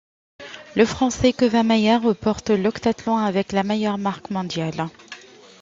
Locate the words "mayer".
1.61-1.97